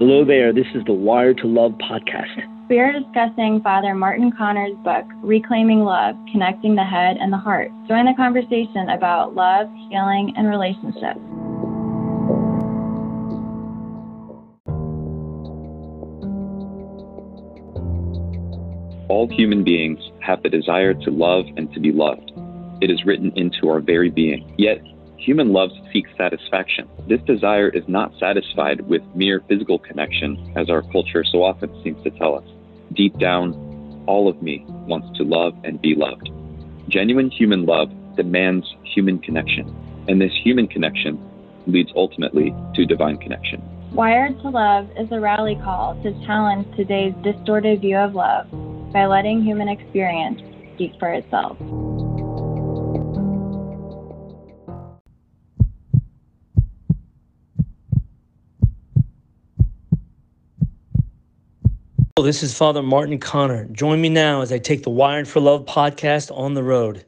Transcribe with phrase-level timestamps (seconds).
[0.00, 2.68] Hello there, this is the Wired to Love podcast.
[2.70, 7.70] We are discussing Father Martin Connor's book, Reclaiming Love Connecting the Head and the Heart.
[7.86, 11.20] Join the conversation about love, healing, and relationships.
[19.10, 22.32] All human beings have the desire to love and to be loved.
[22.80, 24.54] It is written into our very being.
[24.56, 24.80] Yet,
[25.20, 26.88] human love seeks satisfaction.
[27.08, 32.02] This desire is not satisfied with mere physical connection, as our culture so often seems
[32.04, 32.44] to tell us.
[32.94, 36.30] Deep down, all of me wants to love and be loved.
[36.88, 39.68] Genuine human love demands human connection,
[40.08, 41.20] and this human connection
[41.66, 43.62] leads ultimately to divine connection.
[43.92, 48.46] Wired to Love is a rally call to challenge today's distorted view of love
[48.92, 50.40] by letting human experience
[50.74, 51.58] speak for itself.
[62.22, 63.64] This is Father Martin Connor.
[63.72, 67.04] Join me now as I take the Wired for Love podcast on the road.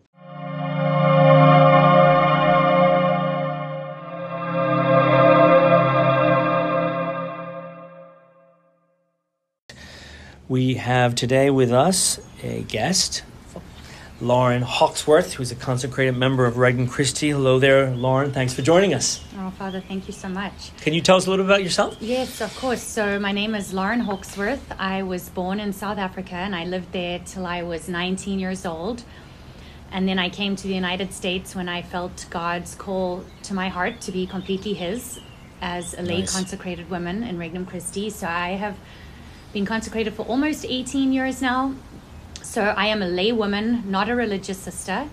[10.49, 13.23] We have today with us a guest,
[14.23, 17.31] Lauren Hawksworth, who's a consecrated member of Regnum Christi.
[17.31, 18.31] Hello there, Lauren.
[18.31, 19.21] Thanks for joining us.
[19.37, 20.71] Oh, Father, thank you so much.
[20.81, 21.97] Can you tell us a little bit about yourself?
[22.01, 22.83] Yes, of course.
[22.85, 24.73] So, my name is Lauren Hawksworth.
[24.79, 28.65] I was born in South Africa and I lived there till I was 19 years
[28.65, 29.03] old.
[29.91, 33.69] And then I came to the United States when I felt God's call to my
[33.71, 35.19] heart to be completely His
[35.61, 36.33] as a lay Nice.
[36.33, 38.09] consecrated woman in Regnum Christi.
[38.09, 38.77] So, I have
[39.53, 41.75] been consecrated for almost 18 years now.
[42.53, 45.09] So, I am a lay woman, not a religious sister.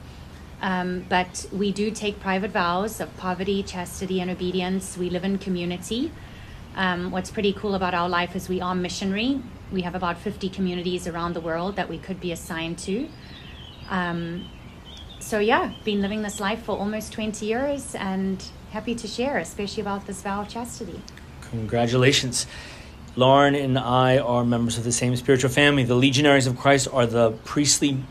[0.61, 4.97] Um, but we do take private vows of poverty, chastity, and obedience.
[4.97, 6.11] We live in community.
[6.75, 9.41] Um, what's pretty cool about our life is we are missionary.
[9.71, 13.07] We have about 50 communities around the world that we could be assigned to.
[13.89, 14.49] Um,
[15.21, 19.79] so, yeah, been living this life for almost 20 years and happy to share, especially
[19.79, 20.99] about this vow of chastity.
[21.51, 22.47] Congratulations.
[23.19, 25.83] Lauren and I are members of the same spiritual family.
[25.83, 28.01] The Legionaries of Christ are the priestly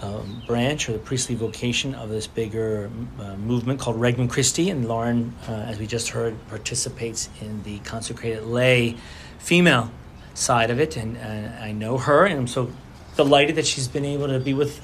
[0.00, 4.68] um, branch or the priestly vocation of this bigger uh, movement called Regnum Christi.
[4.68, 8.96] And Lauren, uh, as we just heard, participates in the consecrated lay
[9.38, 9.92] female
[10.34, 10.96] side of it.
[10.96, 12.72] And uh, I know her, and I'm so
[13.14, 14.80] delighted that she's been able to be with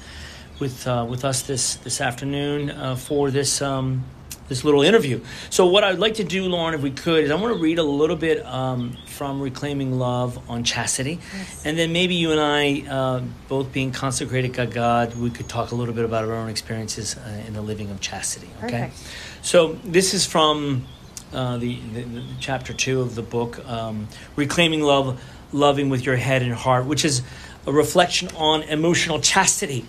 [0.61, 4.05] with uh, with us this this afternoon uh, for this um,
[4.49, 5.21] this little interview.
[5.49, 7.77] So what I'd like to do, Lauren, if we could, is I want to read
[7.79, 11.65] a little bit um, from Reclaiming Love on chastity, Yes.
[11.65, 15.71] and then maybe you and I, uh, both being consecrated by God, we could talk
[15.71, 18.49] a little bit about our own experiences uh, in the living of chastity.
[18.63, 18.89] Okay.
[18.89, 18.97] Perfect.
[19.43, 20.85] So this is from
[21.31, 25.21] uh, the, the, the chapter two of the book, um, Reclaiming Love,
[25.53, 27.21] Loving with Your Head and Heart, which is
[27.67, 29.85] a reflection on emotional chastity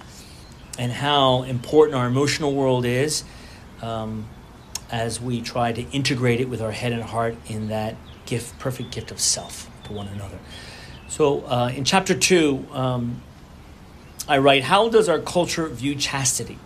[0.78, 3.25] and how important our emotional world is
[3.82, 4.27] um,
[4.91, 7.97] as we try to integrate it with our head and heart in that
[8.27, 10.39] gift, perfect gift of self to one another.
[11.09, 13.23] So uh, in chapter two, um,
[14.28, 16.59] I write, How does our culture view chastity?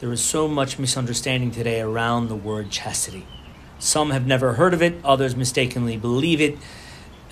[0.00, 3.26] There is so much misunderstanding today around the word chastity.
[3.78, 6.58] Some have never heard of it, others mistakenly believe it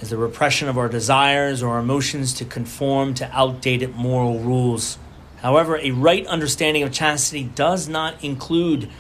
[0.01, 4.99] as the repression of our desires or emotions to conform to outdated moral rules.
[5.39, 8.91] However, a right understanding of chastity does not include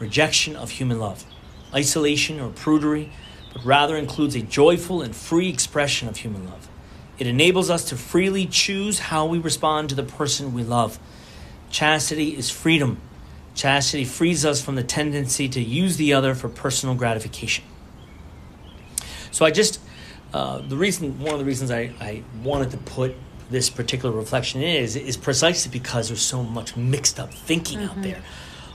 [0.00, 1.24] rejection of human love,
[1.72, 3.10] isolation, or prudery,
[3.52, 6.68] but rather includes a joyful and free expression of human love.
[7.18, 10.98] It enables us to freely choose how we respond to the person we love.
[11.70, 12.98] Chastity is freedom.
[13.54, 17.64] Chastity frees us from the tendency to use the other for personal gratification.
[19.30, 19.80] So I just,
[20.32, 23.14] uh, the reason, one of the reasons I, I wanted to put
[23.50, 28.00] this particular reflection in is, is precisely because there's so much mixed up thinking out
[28.00, 28.22] there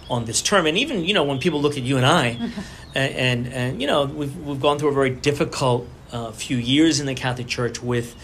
[0.09, 0.65] on this term.
[0.65, 2.27] And even, you know, when people look at you and I,
[2.95, 6.99] and, and, and, you know, we've, we've gone through a very difficult uh, few years
[6.99, 8.15] in the Catholic Church with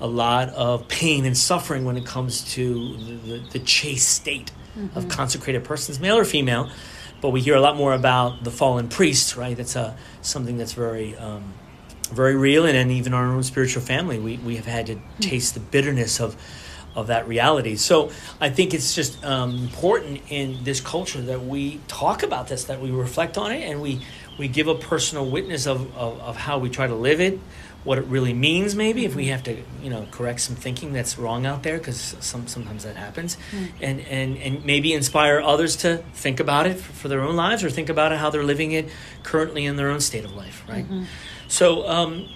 [0.00, 4.52] a lot of pain and suffering when it comes to the, the, chaste state
[4.94, 6.70] of consecrated persons, male or female.
[7.20, 9.56] But we hear a lot more about the fallen priest, right?
[9.56, 11.52] That's a, something that's very, um,
[12.12, 12.64] very real.
[12.64, 16.20] And, and even our own spiritual family, we, we have had to taste the bitterness
[16.20, 16.36] of,
[16.94, 17.76] of that reality.
[17.76, 22.64] So I think it's just um, important in this culture that we talk about this,
[22.64, 24.00] that we reflect on it, and we,
[24.38, 27.38] we give a personal witness of, of, of how we try to live it,
[27.84, 31.16] what it really means maybe if we have to you know correct some thinking that's
[31.16, 33.38] wrong out there because some, sometimes that happens.
[33.80, 37.62] And, and and maybe inspire others to think about it for, for their own lives
[37.64, 38.90] or think about it how they're living it
[39.22, 40.84] currently in their own state of life right?
[41.46, 42.28] So um,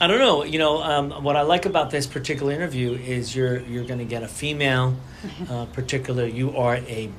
[0.00, 0.44] I don't know.
[0.44, 4.04] You know, um, what I like about this particular interview is you're you're going to
[4.04, 4.94] get a female,
[5.48, 6.26] uh, particular.
[6.26, 7.10] You are a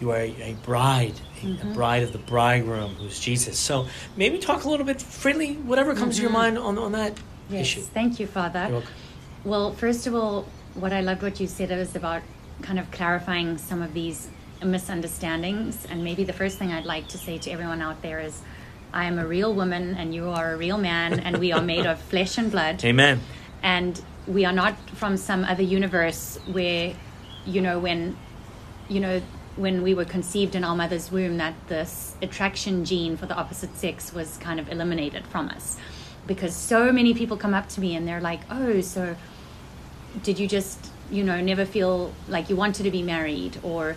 [0.00, 1.70] you are a, a bride, a, Mm-hmm.
[1.70, 3.58] a bride of the bridegroom, who's Jesus.
[3.58, 3.86] So
[4.16, 7.54] maybe talk a little bit freely, whatever comes to your mind on on that Mm-hmm.
[7.54, 7.80] Yes, issue.
[7.82, 8.82] thank you, Father.
[9.44, 12.22] Well, first of all, what I loved what you said was about
[12.62, 14.28] kind of clarifying some of these
[14.64, 15.86] misunderstandings.
[15.88, 18.42] And maybe the first thing I'd like to say to everyone out there is
[18.96, 21.84] I am a real woman and you are a real man, and we are made
[21.84, 22.82] of flesh and blood.
[22.82, 23.20] Amen.
[23.62, 26.94] And we are not from some other universe where,
[27.44, 28.16] you know, when,
[28.88, 29.20] you know,
[29.56, 33.76] when we were conceived in our mother's womb, that this attraction gene for the opposite
[33.76, 35.76] sex was kind of eliminated from us.
[36.26, 39.14] Because so many people come up to me and they're like, oh, so
[40.22, 43.94] did you just you know never feel like you wanted to be married or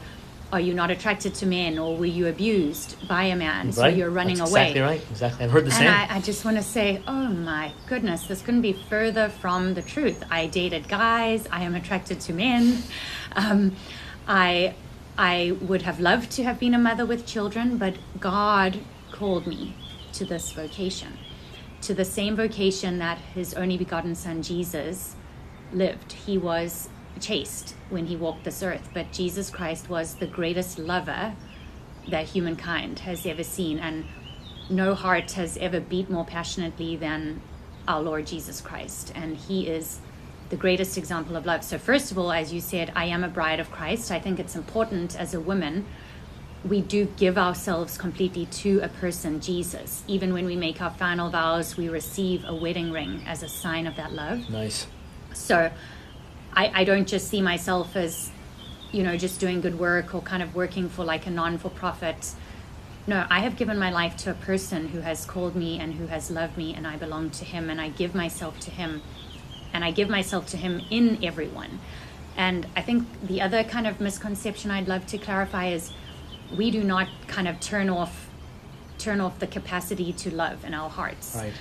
[0.52, 4.10] are you not attracted to men or were you abused by a man so you're
[4.10, 5.12] running That's away Exactly right.
[5.12, 5.46] Exactly.
[5.46, 5.88] I've heard the and same.
[5.88, 9.82] I, I just want to say oh my goodness this couldn't be further from the
[9.82, 12.82] truth i dated guys i am attracted to men
[13.36, 13.76] um,
[14.28, 14.74] i
[15.18, 18.80] i would have loved to have been a mother with children but god
[19.12, 19.76] called me
[20.14, 21.18] to this vocation
[21.82, 25.16] to the same vocation that his only begotten son jesus
[25.74, 26.14] lived.
[26.14, 26.90] He was
[27.20, 31.36] chaste when he walked this earth, but Jesus Christ was the greatest lover
[32.10, 34.06] that humankind has ever seen, and
[34.70, 37.42] no heart has ever beat more passionately than
[37.88, 39.12] our Lord Jesus Christ.
[39.16, 40.00] And he is
[40.50, 41.64] the greatest example of love.
[41.64, 44.12] So, first of all, as you said, I am a bride of Christ.
[44.12, 45.86] I think it's important as a woman.
[46.66, 50.04] We do give ourselves completely to a person, Jesus.
[50.08, 53.88] Even when we make our final vows, we receive a wedding ring as a sign
[53.88, 54.50] of that love.
[54.50, 54.88] nice.
[55.34, 55.72] So
[56.54, 58.32] I, I don't just see myself as,
[58.92, 61.70] you know, just doing good work or kind of working for like a non for
[61.70, 62.34] profit.
[63.08, 66.08] No, I have given my life to a person who has called me and who
[66.08, 69.02] has loved me, and I belong to him, and I give myself to him,
[69.74, 71.80] and I give myself to him in everyone.
[72.38, 75.92] And I think the other kind of misconception I'd love to clarify is
[76.56, 78.28] we do not kind of turn off
[78.98, 81.54] turn off the capacity to love in our hearts Right.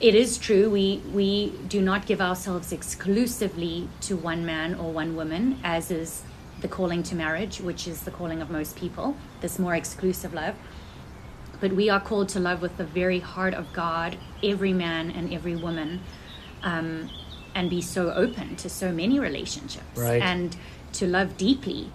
[0.00, 5.16] It is true we we do not give ourselves exclusively to one man or one
[5.16, 6.22] woman as is
[6.60, 9.16] the calling to marriage which is the calling of most people.
[9.40, 10.54] This more exclusive love.
[11.60, 15.32] But we are called to love with the very heart of god every man and
[15.32, 16.00] every woman
[16.62, 17.10] um,
[17.54, 20.22] and be so open to so many relationships Right.
[20.22, 20.56] and
[20.94, 21.90] to love deeply.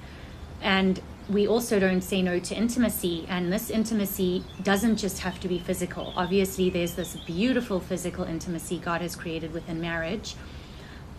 [0.62, 5.48] And we also don't say no to intimacy and this intimacy doesn't just have to
[5.48, 6.14] be physical.
[6.16, 10.36] Obviously there's this beautiful physical intimacy god has created within marriage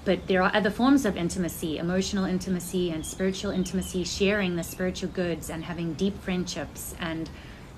[0.05, 5.09] but there are other forms of intimacy emotional intimacy and spiritual intimacy sharing the spiritual
[5.09, 7.31] goods and having deep friendships and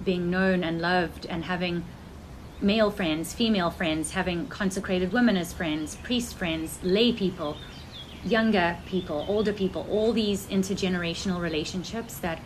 [0.04, 1.84] being known and loved and having
[2.60, 7.56] male friends female friends having consecrated women as friends priest friends lay people
[8.26, 12.40] younger people, older people, all these intergenerational relationships that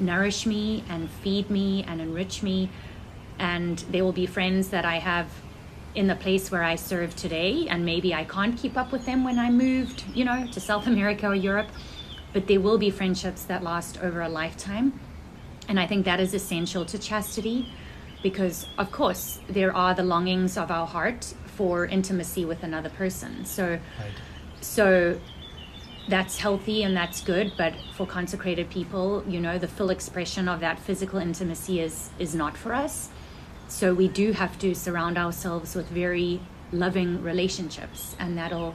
[0.00, 2.70] nourish me and feed me and enrich me.
[3.38, 5.26] And there will be friends that I have
[5.94, 9.24] in the place where I serve today, and maybe I can't keep up with them
[9.24, 11.68] when I moved, you know, to South America or Europe.
[12.32, 14.98] But there will be friendships that last over a lifetime.
[15.68, 17.72] And I think that is essential to chastity
[18.22, 23.44] because, of course, there are the longings of our heart for intimacy with another person.
[23.44, 23.64] So,
[23.98, 24.12] Right.
[24.60, 25.18] So
[26.08, 30.60] that's healthy and that's good but for consecrated people you know the full expression of
[30.60, 33.10] that physical intimacy is is not for us
[33.68, 36.40] so we do have to surround ourselves with very
[36.72, 38.74] loving relationships and that'll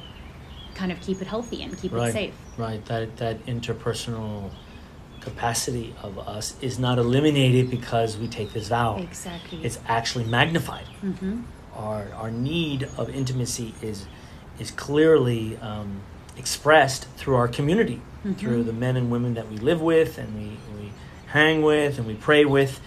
[0.76, 2.10] kind of keep it healthy and keep right.
[2.10, 2.86] it safe Right.
[2.86, 4.52] That that interpersonal
[5.22, 8.98] capacity of us is not eliminated because we take this vow.
[8.98, 10.86] exactly It's actually magnified.
[11.02, 11.42] hmm
[11.74, 14.06] Our our need of intimacy is
[14.60, 16.02] is clearly um,
[16.38, 18.34] expressed through our community, Mm-hmm.
[18.40, 20.46] through the men and women that we live with and we,
[20.82, 20.92] we
[21.28, 22.80] hang with and we pray with.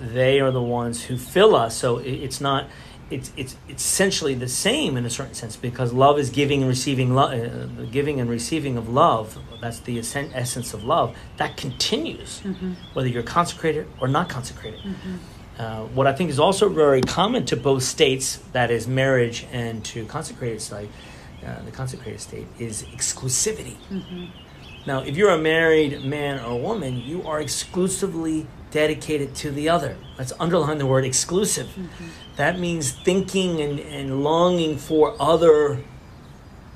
[0.00, 1.76] They are the ones who fill us.
[1.76, 2.68] So it, it's not.
[3.10, 6.68] It's, it's it's essentially the same in a certain sense because love is giving and
[6.68, 9.36] receiving love, uh, giving and receiving of love.
[9.60, 11.16] That's the essence of love.
[11.38, 12.72] That continues Mm-hmm.
[12.94, 14.80] whether you're consecrated or not consecrated.
[15.58, 19.84] Uh, what I think is also very common to both states, that is marriage and
[19.86, 20.90] to consecrated state,
[21.44, 23.76] uh, the consecrated state, is exclusivity.
[24.86, 29.96] Now, if you're a married man or woman, you are exclusively dedicated to the other.
[30.18, 31.68] Let's underline the word exclusive.
[32.36, 35.82] That means thinking and, and longing for other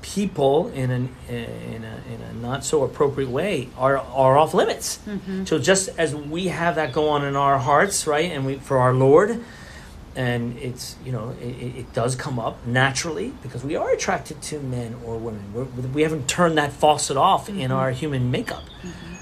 [0.01, 4.99] people in, an, in, a, in a not so appropriate way are, are off limits.
[5.45, 8.77] So just as we have that go on in our hearts, right, and we, for
[8.79, 9.43] our Lord,
[10.13, 11.45] and it's you know it,
[11.77, 16.01] it does come up naturally because we are attracted to men or women We're, we
[16.01, 17.71] haven't turned that faucet off in Mm-hmm.
[17.71, 18.63] our human makeup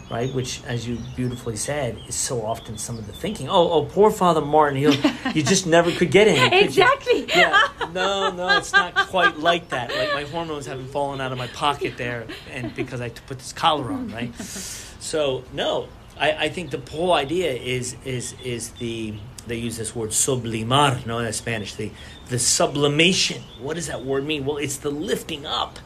[0.09, 0.33] right?
[0.33, 3.49] Which as you beautifully said is so often some of the thinking.
[3.49, 4.95] Oh oh poor father martin he'll
[5.33, 6.53] you just never could get in?
[6.53, 7.25] Exactly.
[7.27, 7.67] yeah.
[7.93, 9.89] No no it's not quite like that.
[9.95, 13.53] Like my hormones haven't fallen out of my pocket there and because i put this
[13.53, 14.35] collar on right?
[14.35, 15.87] So no
[16.19, 19.13] I, I think the whole idea is is is the
[19.47, 21.91] they use this word sublimar no in spanish the
[22.29, 23.41] the sublimation.
[23.59, 24.45] What does that word mean?
[24.45, 25.79] Well it's the lifting up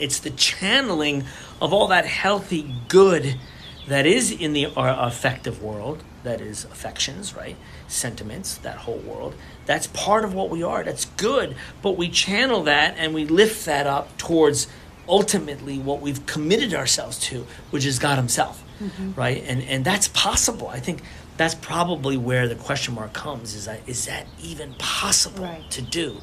[0.00, 1.24] it's the channeling
[1.60, 3.36] of all that healthy good
[3.88, 7.56] that is in the uh, affective world that is affections right?
[7.88, 9.34] Sentiments that whole world.
[9.66, 10.84] That's part of what we are.
[10.84, 11.56] That's good.
[11.82, 14.66] But we channel that and we lift that up towards
[15.08, 18.62] ultimately what we've committed ourselves to which is god himself
[19.16, 19.42] right?
[19.46, 20.68] And and that's possible.
[20.68, 21.02] I think
[21.36, 25.70] that's probably where the question mark comes is that is that even possible Right.
[25.72, 26.18] to do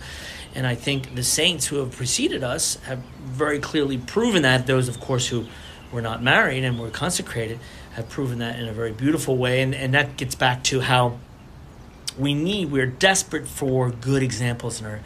[0.57, 4.65] and I think the saints who have preceded us have very clearly proven that.
[4.65, 5.45] Those, of course, who
[5.91, 7.59] were not married and were consecrated
[7.93, 9.61] have proven that in a very beautiful way.
[9.61, 11.19] And, and that gets back to how
[12.17, 14.99] we need, we're desperate for good examples in our,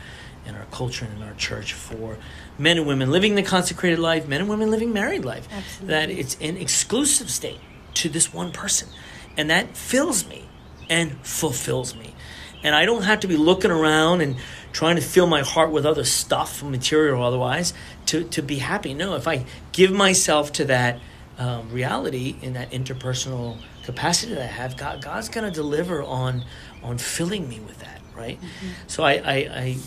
[0.46, 2.16] in our culture and in our church for
[2.58, 5.50] men and women living the consecrated life, men and women living married life.
[5.52, 5.88] Absolutely.
[5.88, 7.60] That it's an exclusive state
[7.96, 8.88] to this one person.
[9.36, 10.46] And that fills me
[10.90, 12.16] and fulfills me.
[12.64, 14.38] And I don't have to be looking around and
[14.72, 17.74] trying to fill my heart with other stuff, material or otherwise,
[18.08, 18.94] to, to be happy.
[18.94, 21.00] No, if I give myself to that
[21.38, 26.44] um, reality in that interpersonal capacity that I have, God, God's going to deliver on
[26.84, 28.40] on filling me with that, right?
[28.88, 29.78] So I, I, I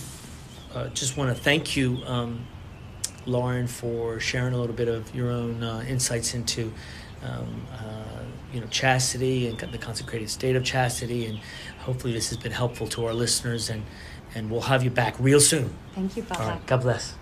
[0.75, 2.47] uh, just want to thank you, um,
[3.27, 6.73] Lauren, for sharing a little bit of your own uh, insights into,
[7.25, 8.23] um, uh,
[8.53, 11.41] you know, chastity and the consecrated state of chastity, and
[11.81, 13.83] hopefully this has been helpful to our listeners, and
[14.35, 15.75] and we'll have you back real soon.
[15.95, 16.49] Thank you, All Papa.
[16.51, 17.15] right, God bless.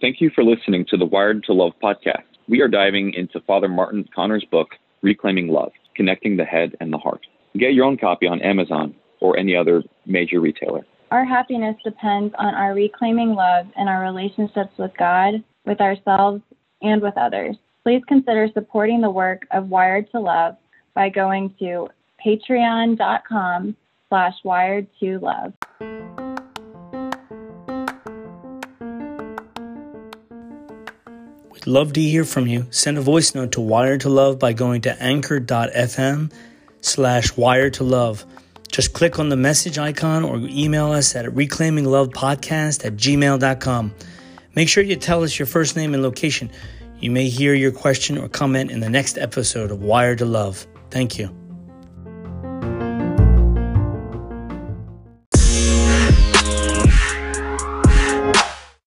[0.00, 2.24] Thank you for listening to the Wired to Love podcast.
[2.48, 4.68] We are diving into Father Martin Connor's book,
[5.00, 7.26] Reclaiming Love Connecting the Head and the Heart.
[7.56, 10.84] Get your own copy on Amazon or any other major retailer.
[11.10, 16.42] Our happiness depends on our reclaiming love and our relationships with God, with ourselves,
[16.82, 17.56] and with others.
[17.82, 20.56] Please consider supporting the work of Wired to Love
[20.94, 21.88] by going to
[22.24, 23.74] patreon.com
[24.10, 25.54] slash wired to love.
[31.56, 32.66] We'd love to hear from you.
[32.70, 36.30] Send a voice note to Wired to Love by going to anchor.fm
[36.82, 38.24] slash wired to love.
[38.70, 43.94] Just click on the message icon or email us at reclaiminglovepodcast at gmail.com.
[44.54, 46.50] Make sure you tell us your first name and location.
[47.00, 50.66] You may hear your question or comment in the next episode of Wired to Love.
[50.90, 51.45] Thank you.